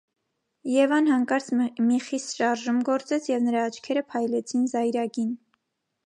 Եվան 0.75 1.09
հանկարծ 1.09 1.49
մի 1.89 1.99
խիստ 2.05 2.31
շարժում 2.41 2.79
գործեց, 2.87 3.27
և 3.31 3.43
նրա 3.49 3.65
աչքերը 3.67 4.03
փայլեցին 4.15 4.65
զայրագին: 4.73 5.29